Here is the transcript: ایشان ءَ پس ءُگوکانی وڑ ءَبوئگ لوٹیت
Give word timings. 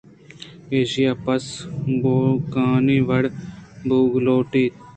ایشان 0.73 1.07
ءَ 1.17 1.21
پس 1.23 1.43
ءُگوکانی 1.91 2.97
وڑ 3.07 3.23
ءَبوئگ 3.29 4.13
لوٹیت 4.25 4.73